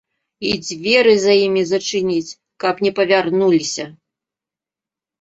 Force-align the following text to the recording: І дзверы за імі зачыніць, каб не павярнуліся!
І 0.51 0.53
дзверы 0.63 1.13
за 1.25 1.33
імі 1.45 1.63
зачыніць, 1.73 2.35
каб 2.65 2.75
не 2.89 2.95
павярнуліся! 3.03 3.91